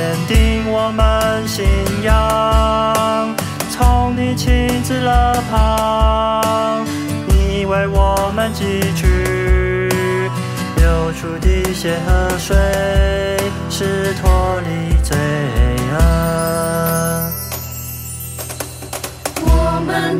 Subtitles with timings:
[0.00, 1.62] 坚定我们信
[2.02, 3.36] 仰。
[3.70, 5.10] 从你亲自肋
[5.50, 6.86] 旁，
[7.28, 9.90] 你为我们汲取
[10.76, 12.56] 流出的血和水，
[13.68, 15.18] 是脱离罪
[15.92, 15.96] 恶。
[19.44, 20.18] 我们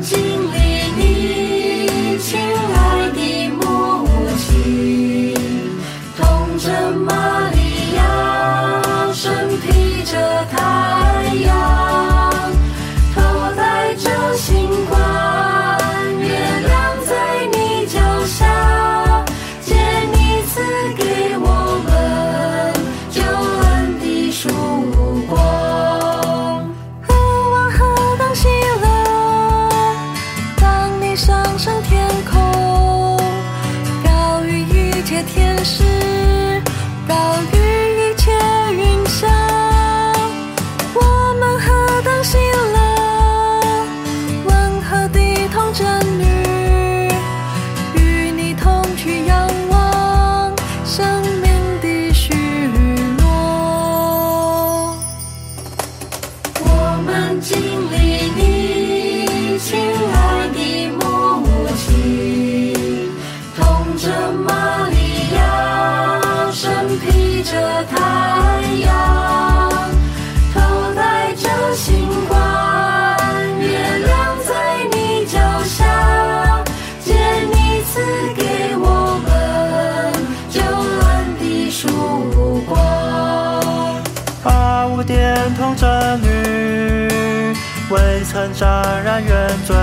[85.10, 87.48] 八五点童贞女，
[87.90, 89.76] 未曾沾染原罪，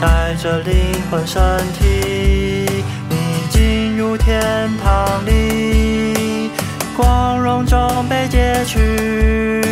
[0.00, 0.74] 带着灵
[1.10, 1.42] 魂身
[1.78, 3.16] 体，你
[3.50, 6.50] 进入天堂里，
[6.94, 9.62] 光荣中被接去，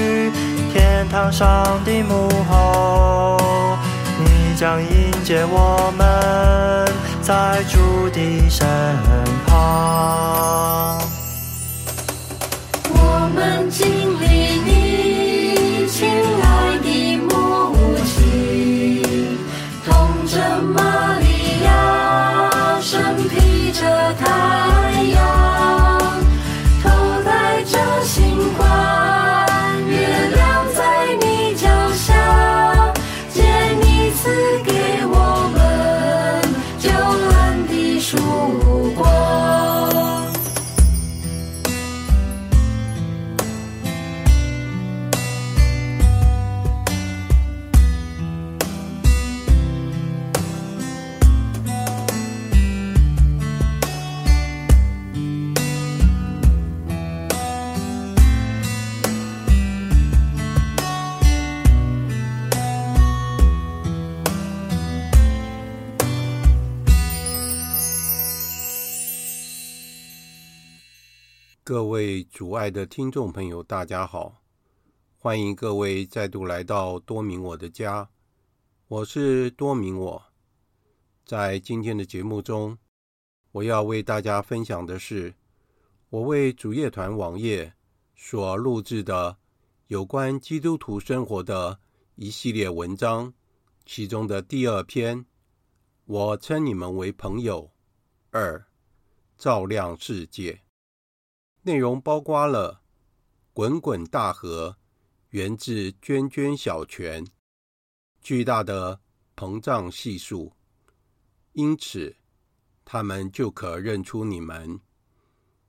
[0.72, 3.36] 天堂上的幕后，
[4.18, 8.66] 你将迎接我们，在主的身
[9.46, 11.19] 旁。
[23.80, 24.59] 着它
[72.40, 74.40] 主爱的听众朋友，大家好！
[75.18, 78.08] 欢迎各位再度来到多明我的家，
[78.88, 80.22] 我是多明我。
[81.26, 82.78] 在今天的节目中，
[83.52, 85.34] 我要为大家分享的是
[86.08, 87.74] 我为主业团网页
[88.16, 89.36] 所录制的
[89.88, 91.78] 有关基督徒生活的
[92.14, 93.34] 一系列文章，
[93.84, 95.26] 其中的第二篇，
[96.06, 97.70] 我称你们为朋友。
[98.30, 98.66] 二，
[99.36, 100.62] 照亮世界。
[101.70, 102.82] 内容包括了
[103.52, 104.76] 滚滚大河
[105.28, 107.24] 源自涓涓小泉，
[108.20, 109.00] 巨大的
[109.36, 110.52] 膨胀系数，
[111.52, 112.16] 因此
[112.84, 114.80] 他们就可认出你们，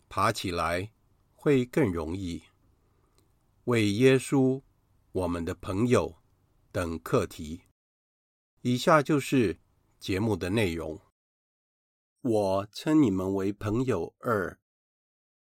[0.10, 0.92] 爬起来
[1.36, 2.42] 会更容易。
[3.66, 4.64] 为耶稣，
[5.12, 6.16] 我们的朋友
[6.72, 7.62] 等课题。
[8.62, 9.60] 以下就是
[10.00, 11.00] 节目的内容。
[12.22, 14.58] 我称你们为朋友二。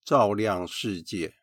[0.08, 1.34] 照亮世界。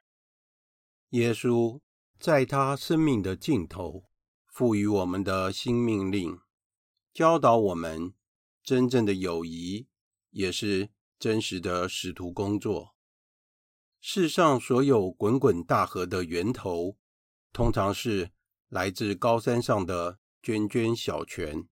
[1.09, 1.81] 耶稣
[2.19, 4.05] 在他生命的尽头
[4.47, 6.39] 赋予我们的新命令，
[7.13, 8.15] 教导我们
[8.63, 9.87] 真正的友谊
[10.31, 10.89] 也是
[11.19, 12.95] 真实的使徒工作。
[14.01, 16.97] 世上所有滚滚大河的源头，
[17.53, 18.31] 通常是
[18.69, 21.69] 来自高山上的涓涓小泉。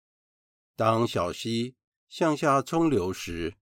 [0.75, 1.77] 当小溪
[2.09, 3.55] 向下冲流时，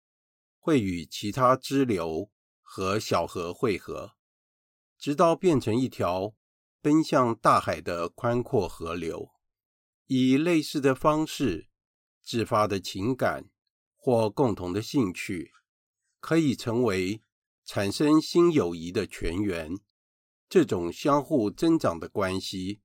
[0.57, 2.31] 会与其他支流
[2.77, 4.13] 和小河汇合，
[4.99, 6.35] 直到变成一条
[6.79, 9.31] 奔向大海的宽阔河流。
[10.05, 11.69] 以类似的方式
[12.21, 13.49] 自发的情感
[13.95, 15.51] 或共同的兴趣，
[16.19, 17.23] 可以成为
[17.65, 19.79] 产生新友谊的泉源。
[20.47, 22.81] 这种相互增长的关系，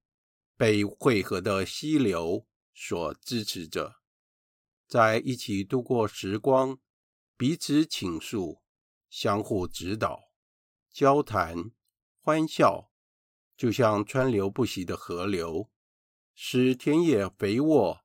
[0.57, 3.97] 被汇合的溪流所支持着，
[4.89, 6.79] 在一起度过时光，
[7.37, 8.62] 彼此倾诉，
[9.13, 10.31] 相互指导，
[10.91, 11.71] 交谈，
[12.23, 12.91] 欢笑，
[13.55, 15.71] 就像川流不息的河流。
[16.35, 18.01] 使田野肥沃，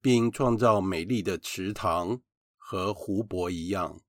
[0.00, 2.22] 并创造美丽的池塘
[2.56, 4.00] 和湖泊一样，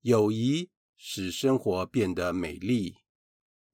[0.00, 3.02] 友谊使生活变得美丽，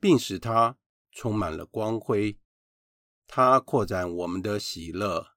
[0.01, 0.77] 并使它
[1.13, 2.41] 充满了光辉。
[3.29, 5.37] 它扩展我们的喜乐，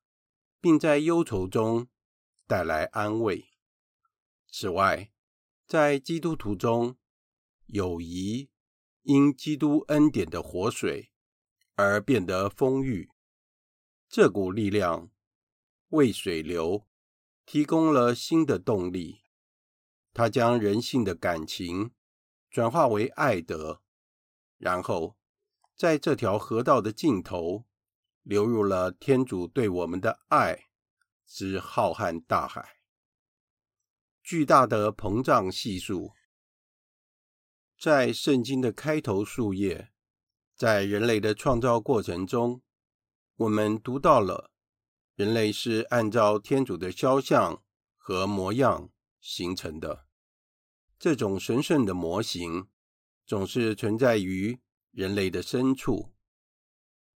[0.60, 1.88] 并在忧愁中
[2.48, 3.52] 带来安慰。
[4.48, 5.12] 此外，
[5.68, 6.96] 在基督徒中，
[7.66, 8.52] 友谊
[9.02, 11.12] 因基督恩典的活水
[11.74, 13.10] 而变得丰裕。
[14.08, 15.10] 这股力量
[15.90, 16.86] 为水流
[17.48, 19.24] 提供了新的动力，
[20.14, 21.92] 它将人性的感情
[22.52, 23.82] 转化为爱德，
[24.60, 25.18] 然后
[25.76, 27.66] 在这条河道的尽头
[28.22, 30.68] 流入了天主对我们的爱
[31.26, 32.75] 之浩瀚大海。
[34.26, 36.14] 巨大的膨胀系数，
[37.80, 39.92] 在圣经的开头数页，
[40.56, 42.64] 在人类的创造过程中。
[43.36, 44.50] 我们读到了，
[45.14, 47.62] 人类是按照天主的肖像
[47.96, 48.90] 和模样
[49.20, 50.08] 形成的。
[50.98, 52.68] 这种神圣的模型
[53.28, 56.16] 总是存在于人类的深处。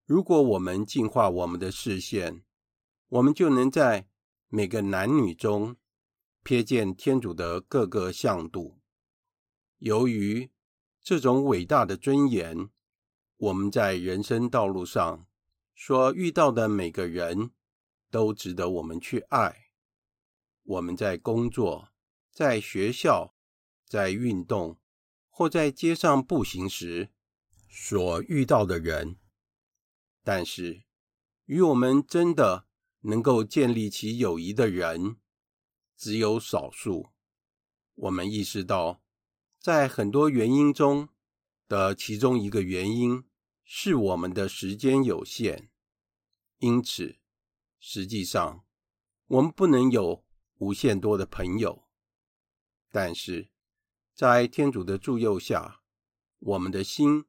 [0.06, 2.44] 如果我们净化我们的视线，
[3.08, 4.08] 我们就能在
[4.48, 5.75] 每个男女中
[6.50, 8.79] 瞥见天主的各个向度。
[9.77, 10.50] 由于
[11.00, 12.72] 这种伟大的尊严，
[13.38, 15.27] 我们在人生道路上。
[15.75, 17.51] 所遇到的每个人
[18.10, 19.68] 都值得我们去爱。
[20.63, 21.89] 我们在工作、
[22.32, 23.36] 在学校、
[23.86, 24.79] 在运动
[25.29, 27.12] 或在街上步行时
[27.70, 29.18] 所遇到的人，
[30.24, 30.82] 但是
[31.46, 32.65] 与我们真的
[33.01, 35.18] 能够建立起友谊的人
[36.00, 37.10] 只有少数。
[37.94, 39.03] 我们意识到，
[39.60, 41.10] 在很多原因中
[41.68, 43.25] 的其中一个原因。
[43.72, 45.70] 是我们的时间有限，
[46.58, 47.20] 因此，
[47.79, 48.65] 实际上
[49.27, 50.25] 我们不能有
[50.56, 51.88] 无限多的朋友。
[52.89, 53.51] 但是，
[54.15, 55.84] 在天主的助佑下，
[56.39, 57.25] 我们的心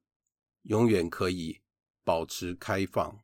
[0.62, 1.60] 永远可以
[2.04, 3.22] 保持开放，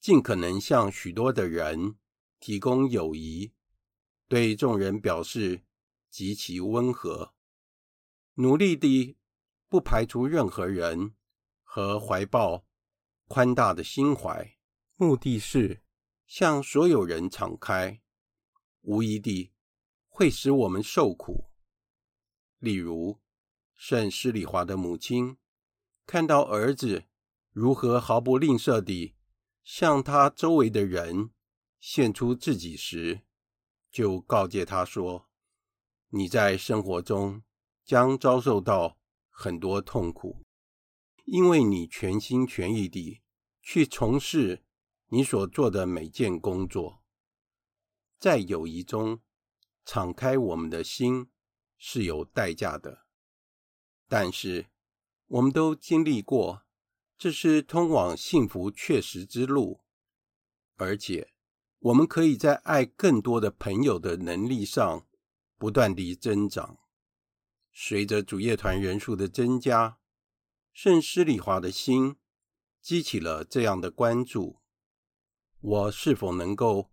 [0.00, 1.94] 尽可能向许多的人
[2.40, 3.52] 提供友谊，
[4.28, 5.64] 对众人表示
[6.10, 7.34] 极其温和，
[8.34, 9.16] 努力地
[9.68, 11.14] 不排除任何人。
[11.76, 12.64] 和怀抱
[13.26, 14.56] 宽大的心怀，
[14.94, 15.82] 目的是
[16.24, 18.00] 向所有人敞开，
[18.82, 19.50] 无疑地
[20.06, 21.50] 会使我们受苦。
[22.60, 23.20] 例如，
[23.74, 25.36] 圣施礼华的母亲
[26.06, 27.06] 看到儿子
[27.50, 29.16] 如何毫不吝啬地
[29.64, 31.30] 向他周围的人
[31.80, 33.22] 献出自己时，
[33.94, 35.30] 就告诫他说
[36.10, 37.44] ：“你在生活中
[37.84, 38.98] 将遭受到
[39.30, 40.44] 很多痛苦。”
[41.24, 43.22] 因为你全心全意地
[43.62, 44.64] 去从事
[45.10, 47.04] 你所做的每件工作，
[48.18, 49.22] 在友谊中
[49.84, 51.30] 敞开我们的心
[51.78, 53.06] 是有代价的，
[54.08, 54.66] 但是
[55.28, 56.66] 我们都经历过，
[57.16, 59.84] 这是通往幸福确实之路，
[60.74, 61.32] 而且
[61.84, 65.06] 我们可以在爱更多的朋友的能力上
[65.58, 66.78] 不断地增长，
[67.74, 69.98] 随着主业团人数的增加。
[70.72, 72.16] 圣施礼华的心
[72.80, 74.62] 激起了这样的关注：
[75.60, 76.90] 我是否能够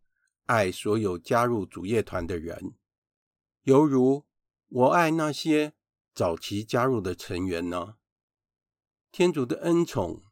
[0.48, 2.76] 爱所有加入主业团的人，
[3.62, 4.26] 犹如
[4.68, 5.74] 我爱那些
[6.14, 7.96] 早期加入的成员呢？
[9.10, 10.26] 天主的恩宠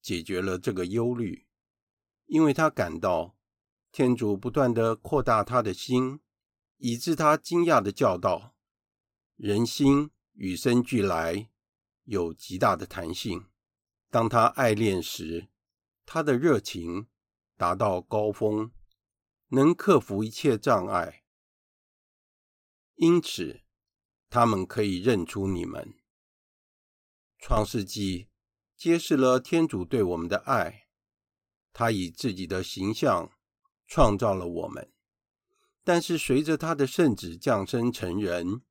[0.00, 1.48] 解决了这个忧虑，
[2.26, 3.33] 因为他感到
[3.96, 6.18] 天主不断地扩大他的心，
[6.78, 8.56] 以致他惊讶地叫道
[9.38, 11.48] ：“人心与生俱来。”
[12.02, 13.46] 有极大的弹性。
[14.10, 15.46] 当他爱恋时，
[16.04, 17.06] 他的热情
[17.56, 18.72] 达到高峰，
[19.50, 21.22] 能克服一切障碍。
[22.96, 23.62] 因此，
[24.28, 25.94] 他们可以认出你们。
[27.38, 28.28] 创世纪
[28.76, 30.88] 揭示了天主对我们的爱，
[31.72, 33.30] 他以自己的形象
[33.86, 34.92] 创造了我们。
[35.82, 38.62] 但是，随着他的圣子降生成人，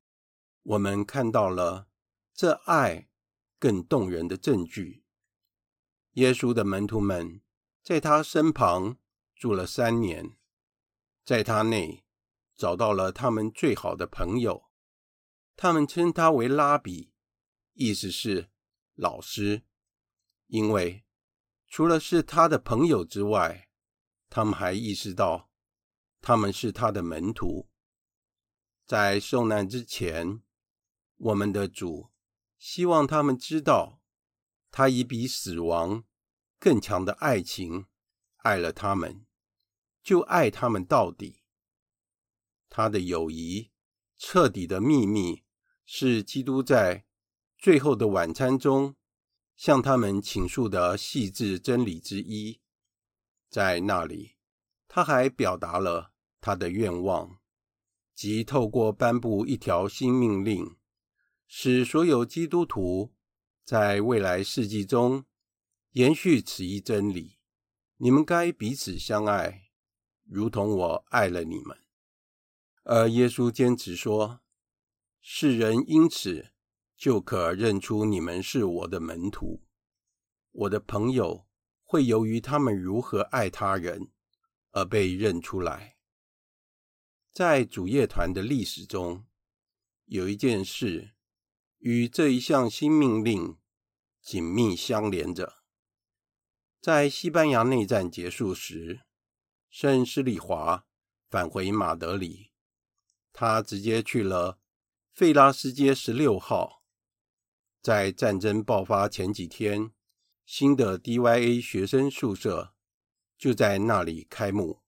[0.62, 1.88] 我们看到了
[2.32, 3.08] 这爱。
[3.56, 5.04] 更动人的证据，
[6.14, 7.40] 耶稣的门徒们
[7.82, 8.98] 在他身旁
[9.34, 10.36] 住了三年，
[11.24, 12.04] 在他内
[12.54, 14.64] 找到了他们最好的朋友，
[15.56, 17.14] 他们称他为拉比，
[17.72, 18.50] 意思是
[18.96, 19.62] 老师，
[20.48, 21.06] 因为
[21.66, 23.63] 除了是他的朋友之外，
[24.34, 25.48] 他们还意识到
[26.20, 27.68] 他们是他的门徒。
[28.84, 30.42] 在受难之前，
[31.18, 32.10] 我们的主
[32.58, 34.02] 希望他们知道，
[34.72, 36.02] 他以比死亡
[36.58, 37.86] 更强的爱情
[38.38, 39.24] 爱了他们，
[40.02, 41.44] 就爱他们到底。
[42.68, 43.70] 他的友谊
[44.18, 45.44] 彻底的秘密，
[45.86, 47.06] 是基督在
[47.56, 48.96] 最后的晚餐中
[49.54, 52.60] 向他们倾诉的细致真理之一。
[53.54, 54.34] 在那里，
[54.88, 57.38] 他还表达了他的愿望，
[58.12, 60.76] 即透过颁布一条新命令，
[61.46, 63.14] 使所有基督徒。
[63.64, 65.24] 在未来世纪中，
[65.92, 67.38] 延续此一真理：
[67.98, 69.68] 你们该彼此相爱，
[70.24, 71.78] 如同我爱了你们。
[72.82, 74.40] 而耶稣坚持说，
[75.20, 76.50] 世人因此
[76.96, 79.62] 就可认出你们是我的门徒。
[80.50, 81.46] 我的朋友
[81.94, 84.10] 会由于他们如何爱他人
[84.72, 85.96] 而被认出来。
[87.32, 89.24] 在主业团的历史中，
[90.06, 91.12] 有一件事。
[91.78, 93.58] 与这一项新命令
[94.20, 95.62] 紧密相连着。
[96.80, 99.02] 在西班牙内战结束时，
[99.68, 100.86] 圣施里华
[101.28, 102.50] 返回马德里，
[103.32, 104.58] 他直接去了
[105.12, 106.82] 费拉斯街十六号。
[107.80, 109.92] 在战争爆发前几天，
[110.44, 112.74] 新的 DYA 学生宿舍
[113.36, 114.82] 就在那里开幕。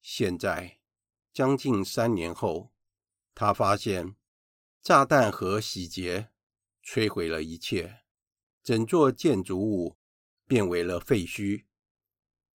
[0.00, 0.80] 现在，
[1.32, 2.72] 将近三年后，
[3.34, 4.16] 他发现。
[4.82, 6.30] 炸弹和洗劫
[6.82, 8.00] 摧毁了一切，
[8.62, 9.98] 整座建筑物
[10.46, 11.66] 变为了废墟。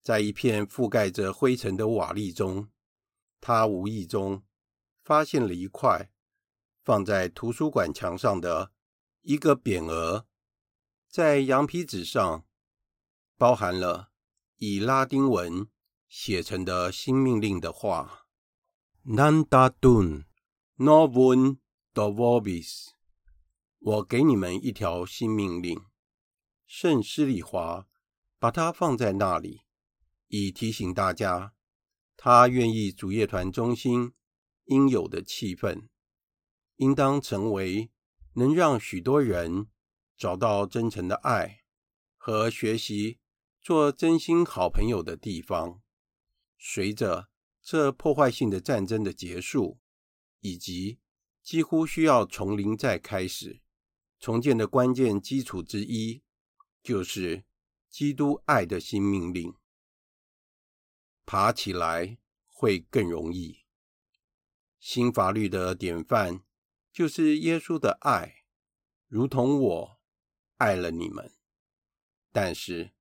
[0.02, 2.72] 在一片覆盖着灰尘的瓦砾中，
[3.40, 4.44] 他无意中
[5.04, 6.10] 发现了一块
[6.84, 8.72] 放在图书馆墙上的
[9.22, 10.26] 一个匾额，
[11.16, 12.44] 在羊皮纸上
[13.38, 14.10] 包含了
[14.58, 15.70] 以拉丁文
[16.10, 18.28] 写成的新命令的话
[19.06, 20.26] ：“Nanda Dun
[20.76, 21.60] novum。”
[21.94, 22.90] The Vobis，
[23.80, 25.82] 我给你们一条新命令。
[26.68, 27.88] 圣施里华
[28.38, 29.62] 把它放在那里，
[30.28, 31.54] 以提醒大家，
[32.18, 34.12] 他愿意主乐团中心
[34.66, 35.88] 应有的气氛，
[36.76, 37.90] 应当成为
[38.34, 39.68] 能让许多人
[40.18, 41.64] 找到真诚的爱
[42.16, 43.20] 和学习
[43.62, 45.82] 做真心好朋友的地方。
[46.58, 47.30] 随着
[47.62, 49.80] 这破坏性的战争的结束，
[50.40, 51.00] 以及
[51.44, 53.62] 几乎需要从零再开始
[54.20, 56.24] 重建的关键基础之一，
[56.82, 57.44] 就是
[57.90, 59.54] 基督爱的新命令。
[61.26, 63.66] 爬起来会更容易。
[64.80, 66.44] 新法律的典范
[66.94, 68.44] 就是耶稣的爱，
[69.08, 69.95] 如同我
[70.58, 71.34] 爱了你们。
[72.32, 72.94] 但是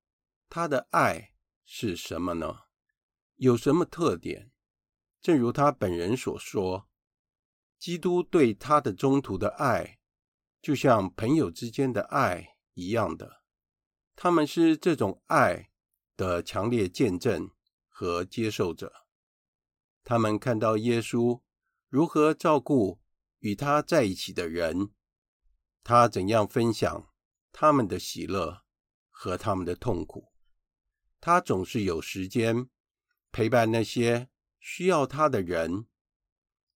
[0.49, 1.35] 他的爱
[1.65, 2.63] 是什么呢？
[3.37, 4.53] 有什么特点？
[5.21, 6.89] 正如他本人所说。
[7.77, 9.99] 基督对他的中途的爱，
[10.63, 13.43] 就像朋友之间的爱一样的。
[14.17, 15.71] 他们是这种爱
[16.17, 17.51] 的强烈见证
[17.89, 18.91] 和接受者。
[20.03, 21.43] 他们看到耶稣
[21.89, 23.03] 如何照顾
[23.41, 24.91] 与他在一起的人，
[25.83, 27.13] 他怎样分享
[27.57, 28.65] 他们的喜乐
[29.09, 30.33] 和他们的痛苦。
[31.21, 32.69] 他总是有时间
[33.31, 35.87] 陪伴那些需要他的人。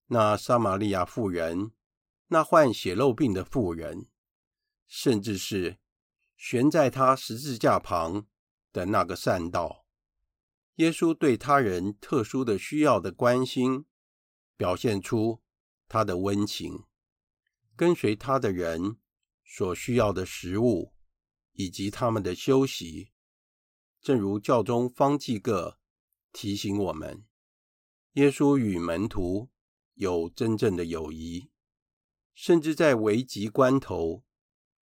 [0.07, 1.73] 那撒玛利亚妇人，
[2.29, 4.07] 那患血漏病的妇人，
[4.87, 5.79] 甚至是
[6.37, 8.27] 悬在他十字架旁
[8.73, 9.85] 的那个善道，
[10.77, 13.85] 耶稣对他人特殊的需要的关心，
[14.57, 15.43] 表现出
[15.89, 16.85] 他的温情，
[17.77, 18.97] 跟随他的人
[19.49, 20.93] 所需要的食物
[21.55, 23.11] 以及他们的休息，
[24.01, 25.81] 正如教宗方济各
[26.33, 27.25] 提醒我们，
[28.13, 29.51] 耶稣与门徒。
[30.01, 31.51] 有真正的友谊，
[32.33, 34.23] 甚至在危急关头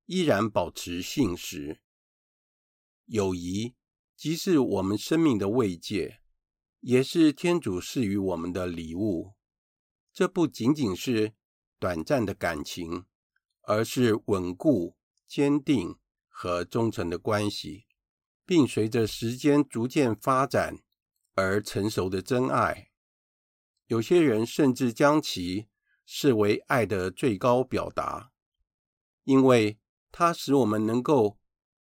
[0.05, 1.81] 依然保持信实。
[3.07, 3.75] 友谊
[4.15, 6.21] 既是我们生命的慰藉，
[6.81, 9.33] 也是天主赐予我们的礼物。
[10.13, 11.33] 这不仅仅是
[11.79, 13.07] 短暂的感情，
[13.67, 14.97] 而是稳固、
[15.27, 15.97] 坚定
[16.29, 17.87] 和忠诚的关系，
[18.45, 20.79] 并随着时间逐渐发展
[21.35, 22.91] 而成熟的真爱。
[23.89, 25.67] 有些人甚至将其
[26.05, 28.31] 视为爱的最高表达，
[29.25, 29.79] 因为
[30.13, 31.39] 它使我们能够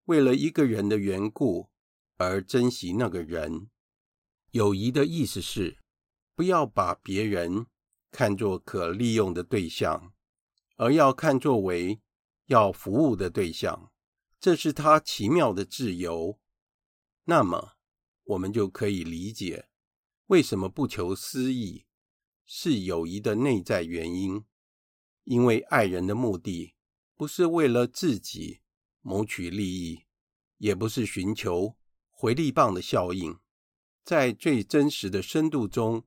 [0.06, 1.68] 为了一个人的缘故
[2.16, 3.68] 而珍惜那个人。
[4.52, 5.78] 友谊的意思是，
[6.34, 7.66] 不要把别人
[8.10, 10.13] 看作可利用的对象，
[10.76, 12.00] 而要看作为
[12.46, 13.90] 要服务的对象。
[14.40, 16.38] 这是他奇妙的自由。
[17.24, 17.72] 那么，
[18.24, 19.68] 我们就可以理解
[20.26, 21.86] 为什么不求私益
[22.44, 24.44] 是友谊的内在原因。
[25.24, 26.74] 因为爱人的目的
[27.14, 28.60] 不是为了自己
[29.00, 30.04] 谋取利益，
[30.58, 31.78] 也不是寻求
[32.10, 33.38] 回力棒的效应。
[34.04, 36.04] 在最真实的深度中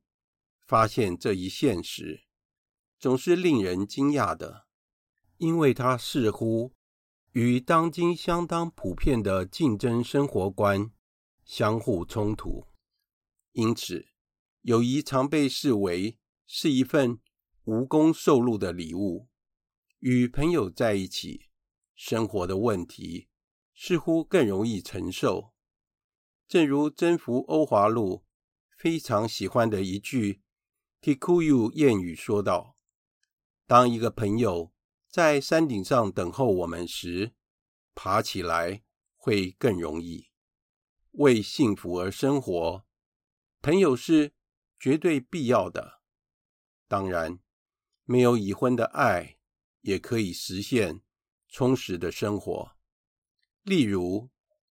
[0.67, 2.26] 发现这一现实，
[2.99, 4.67] 总是令人惊讶的，
[5.37, 6.73] 因为它似乎
[7.31, 10.91] 与当今相当普遍的竞争生活观
[11.45, 12.65] 相互冲突。
[13.51, 14.07] 因此，
[14.61, 17.19] 友谊常被视为是一份
[17.65, 19.27] 无功受禄的礼物。
[19.99, 21.49] 与朋友在一起，
[21.95, 23.27] 生活的问题
[23.73, 25.53] 似乎更容易承受。
[26.47, 28.23] 正如征服欧华路
[28.77, 30.41] 非常喜欢的一句
[31.01, 32.76] “Tikuyu” 谚语说道
[33.67, 34.73] ：“当一个朋友
[35.07, 37.35] 在山顶上等候我们时，
[37.93, 38.83] 爬起来
[39.15, 40.29] 会更容易。
[41.11, 42.85] 为幸福而生活，
[43.61, 44.33] 朋友是
[44.79, 46.01] 绝对必要的。
[46.87, 47.39] 当然，
[48.05, 49.37] 没有已婚的爱
[49.81, 51.01] 也可以实现
[51.47, 52.71] 充实的生活。
[53.61, 54.31] 例如，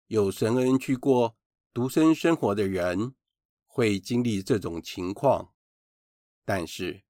[0.09, 1.38] 有神恩去过。”
[1.72, 3.14] 独身生活的人
[3.64, 5.55] 会经历这种情况，
[6.44, 7.05] 但是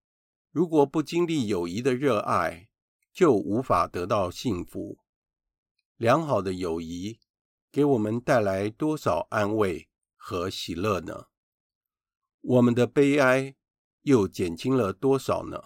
[0.51, 2.69] 如果不经历友谊的热爱，
[3.13, 4.99] 就无法得到幸福。
[5.97, 7.19] 良好的友谊
[7.71, 11.27] 给我们带来多少安慰和喜乐呢？
[12.41, 13.57] 我们的悲哀
[14.03, 15.63] 又减轻了多少呢？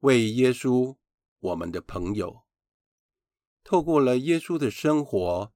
[0.00, 0.96] 为耶稣，
[1.40, 2.44] 我们的朋友，
[3.62, 5.52] 透过了耶稣的生活。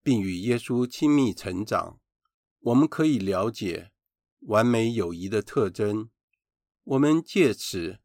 [0.00, 2.00] 并与耶稣亲密成长，
[2.60, 3.90] 我们可以了解
[4.46, 6.08] 完美友谊的特征。
[6.88, 7.98] 我们借此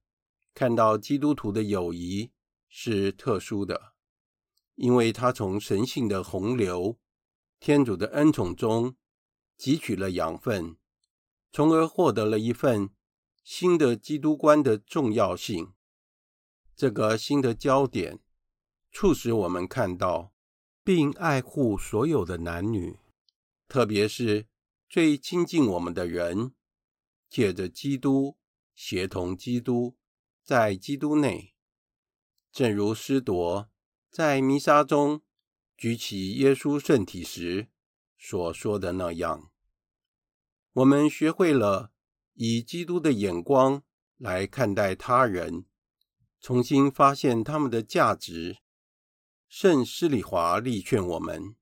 [0.54, 2.34] 看到基督徒的友谊
[2.68, 3.94] 是特殊的，
[4.76, 7.00] 因为他从神性的洪流、
[7.62, 8.98] 天主的恩宠中
[9.58, 10.76] 汲取了养分，
[11.54, 12.90] 从而获得了一份
[13.42, 15.72] 新的基督观的重要性。
[16.76, 18.20] 这个新的焦点
[18.92, 20.34] 促使我们看到。
[20.86, 23.00] 并爱护所有的男女，
[23.70, 24.50] 特别是
[24.90, 26.54] 最亲近我们的人，
[27.30, 28.36] 借着基督，
[28.74, 29.98] 协同基督，
[30.44, 31.54] 在基督内。
[32.52, 33.70] 正如司铎
[34.12, 35.22] 在弥撒中
[35.76, 37.70] 举起耶稣圣体时
[38.18, 39.50] 所说的那样，
[40.74, 41.92] 我们学会了
[42.34, 43.84] 以基督的眼光
[44.18, 45.66] 来看待他人，
[46.40, 48.60] 重新发现他们的价值。
[49.48, 51.56] 圣施里华力劝我们，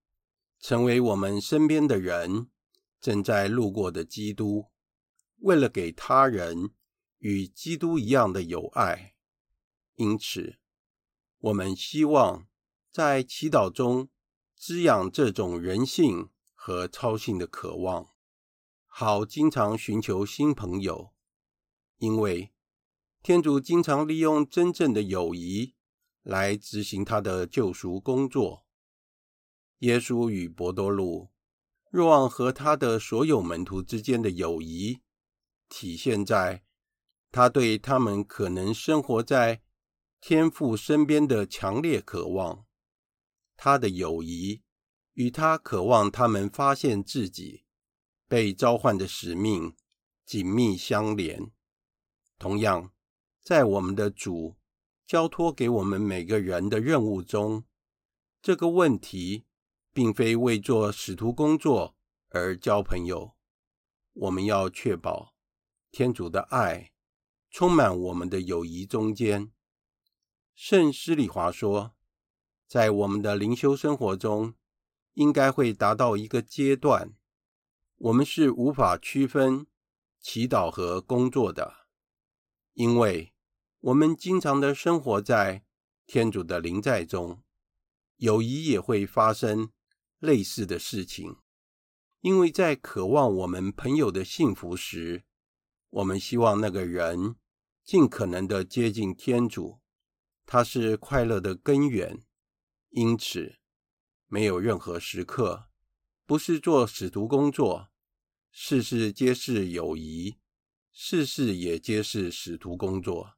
[0.60, 2.50] 成为我们身边的人
[3.00, 4.68] 正在路过的基督，
[5.40, 6.72] 为了给他人
[7.22, 9.16] 与基督一样的友爱。
[9.96, 10.60] 因此，
[11.40, 12.46] 我们希望
[12.92, 14.10] 在祈祷中
[14.56, 18.10] 滋养这种人性和超性的渴望，
[18.86, 21.12] 好经常寻求新朋友，
[21.98, 22.52] 因为
[23.24, 25.74] 天主经常利用真正的友谊。
[26.24, 28.68] 来执行他的救赎工作。
[29.80, 31.32] 耶稣与伯多禄、
[31.90, 35.02] 若望和他的所有门徒之间的友谊，
[35.68, 36.64] 体现在
[37.32, 39.62] 他对他们可能生活在
[40.20, 42.66] 天父身边的强烈渴望。
[43.58, 44.62] 他的友谊
[45.14, 47.66] 与他渴望他们发现自己
[48.28, 49.76] 被召唤的使命
[50.26, 51.52] 紧密相连。
[52.38, 52.92] 同样，
[53.42, 54.58] 在我们的主。
[55.08, 57.66] 交托给我们每个人的任务中，
[58.42, 59.44] 这个问题
[59.92, 61.98] 并非为做使徒工作
[62.30, 63.36] 而交朋友。
[64.14, 65.34] 我们要确保
[65.92, 66.91] 天主的爱
[67.52, 69.52] 充满我们的友谊中间。
[70.56, 71.94] 圣施礼华说，
[72.68, 74.56] 在我们的灵修生活中，
[75.14, 77.14] 应该会达到一个阶段，
[77.98, 79.68] 我们是无法区分
[80.20, 81.86] 祈祷和工作的，
[82.74, 83.34] 因为。
[83.84, 85.66] 我们经常的生活在
[86.06, 87.42] 天主的临在中，
[88.18, 89.72] 友谊也会发生
[90.20, 91.38] 类似的事情。
[92.20, 95.24] 因为在渴望我们朋友的幸福时，
[95.90, 97.38] 我们希望那个人
[97.84, 99.82] 尽可能的接近天主，
[100.46, 102.24] 他是快乐的根源。
[102.90, 103.58] 因此，
[104.28, 105.70] 没有任何时刻
[106.26, 107.90] 不是做使徒工作，
[108.52, 110.38] 事事皆是友谊，
[110.92, 113.38] 事事也皆是使徒工作。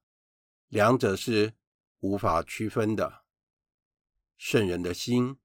[0.68, 1.54] 两者是
[2.00, 3.24] 无法区分的。
[4.38, 5.38] 圣人的心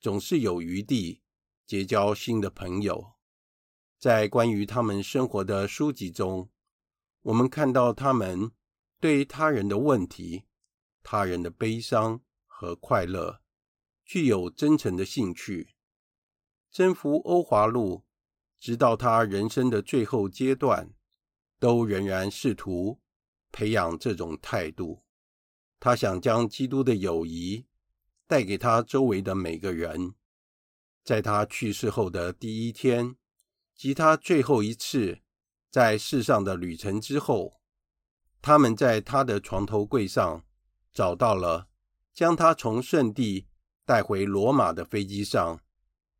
[0.00, 1.22] 总是有余地
[1.66, 3.14] 结交新的朋友。
[3.98, 6.50] 在关于他们生活的书籍中，
[7.26, 8.52] 我们看到他们
[9.00, 10.44] 对他人的问题、
[11.02, 13.40] 他人的悲伤和快乐，
[14.04, 15.74] 具有真诚的兴趣。
[16.70, 18.04] 征服欧华路，
[18.60, 20.94] 直到他人生的最后阶段，
[21.58, 23.00] 都仍然试图
[23.50, 25.02] 培养这种态度。
[25.80, 27.66] 他想将基督的友谊
[28.28, 30.14] 带给他周围的每个人。
[31.02, 33.16] 在他去世后的第一天，
[33.74, 35.18] 及他最后一次
[35.76, 37.60] 在世上的旅程之后，
[38.40, 40.42] 他们在他的床头柜上
[40.90, 41.68] 找到了
[42.14, 43.46] 将他从圣地
[43.84, 45.60] 带回罗马的飞机上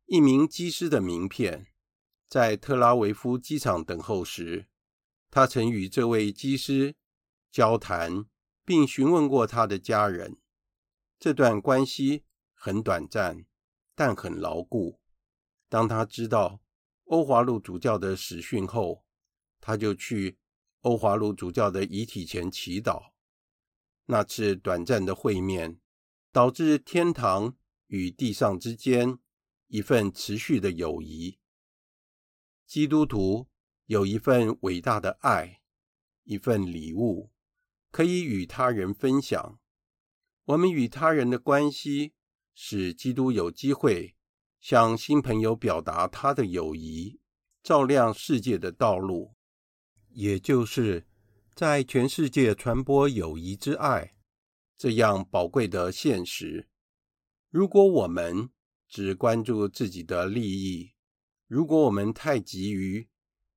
[0.05, 1.65] 一名机师的名片。
[2.27, 4.67] 在特拉维夫机场等候时，
[5.31, 6.95] 他曾与这位机师
[7.51, 8.27] 交谈，
[8.63, 10.37] 并询问过他的家人。
[11.17, 13.47] 这段关系很短暂。
[13.95, 14.99] 但很牢固。
[15.67, 16.61] 当他知道
[17.05, 19.03] 欧华路主教的死讯后，
[19.59, 20.37] 他就去
[20.81, 23.11] 欧华路主教的遗体前祈祷。
[24.05, 25.79] 那次短暂的会面，
[26.31, 27.55] 导致天堂
[27.87, 29.19] 与地上之间
[29.67, 31.39] 一份持续的友谊。
[32.65, 33.47] 基督徒
[33.85, 35.61] 有一份伟大的爱，
[36.23, 37.31] 一份礼物，
[37.91, 39.59] 可以与他人分享。
[40.45, 42.13] 我们与他人的关系。
[42.59, 44.15] 使基督有机会
[44.59, 47.19] 向新朋友表达他的友谊，
[47.61, 49.35] 照亮世界的道路，
[50.17, 51.05] 也就是
[51.53, 54.15] 在全世界传播友谊之爱，
[54.75, 56.67] 这样宝贵的现实。
[57.51, 58.49] 如果我们
[58.87, 60.93] 只关注自己的利益，
[61.45, 63.07] 如果我们太急于，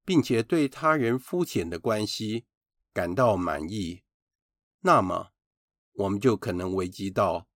[0.05, 2.45] 并且对他人肤浅的关系
[2.93, 4.03] 感到满意，
[4.81, 5.31] 那么
[5.95, 7.49] 我们就可能危及到。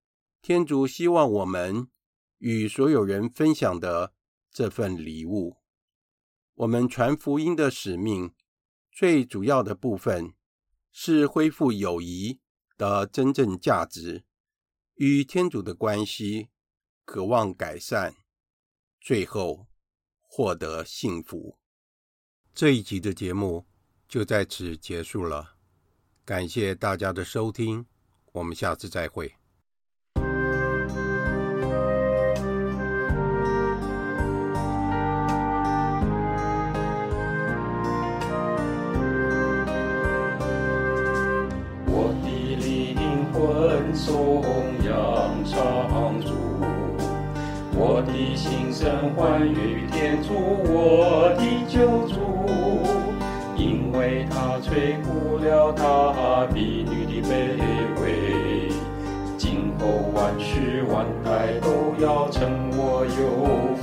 [0.41, 1.89] 天主希望我们
[2.37, 4.13] 与所有人分享的
[4.49, 5.57] 这份礼物，
[6.53, 8.33] 我们传福音的使命
[8.95, 10.35] 最主要的部分
[10.91, 12.39] 是恢复友谊
[12.77, 14.23] 的真正价值，
[14.93, 16.49] 与天主的关系，
[17.03, 18.13] 渴望改善，
[19.01, 19.65] 最后
[20.21, 21.57] 获得幸福。
[22.53, 23.65] 这一集的节目
[24.07, 25.55] 就在此结束了，
[26.23, 27.87] 感谢大家的收听，
[28.31, 29.33] 我们下次再会。
[43.93, 44.41] 颂
[44.83, 46.31] 扬长主，
[47.75, 50.33] 我的心声欢愉天主，
[50.65, 52.15] 我的救主，
[53.55, 57.31] 因为他垂顾了他婢女的卑
[58.01, 58.69] 微，
[59.37, 63.81] 今后万世万代都要称我有福。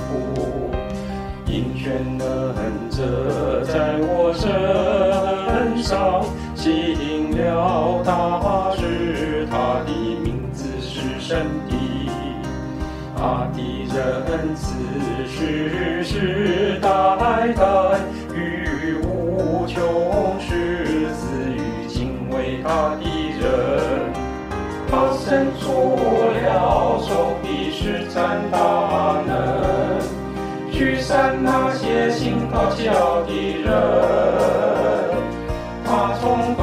[1.47, 6.23] 应许的恩泽在我身上，
[6.55, 8.11] 吸引了他，
[13.91, 14.73] 他的仁慈。
[15.27, 16.87] 世世代
[17.53, 17.61] 代
[18.33, 23.03] 与无穷是赐予敬畏他的
[23.39, 24.13] 人，
[24.89, 25.67] 他伸出
[26.33, 28.57] 了手臂施展大
[29.25, 29.99] 能，
[30.71, 33.31] 驱散那些心高气傲的
[33.63, 33.67] 人，
[35.85, 36.61] 他从高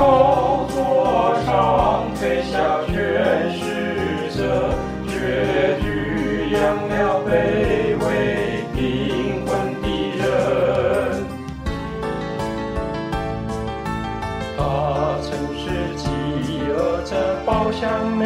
[17.81, 18.25] 像美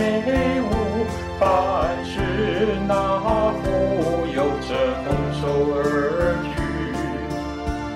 [0.62, 1.04] 物，
[1.38, 2.16] 凡是
[2.88, 4.68] 那富有者
[5.04, 5.06] 空
[5.38, 5.42] 手
[5.76, 5.78] 而
[6.42, 6.50] 去，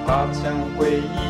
[0.07, 0.37] 他曾
[0.77, 1.26] 回忆。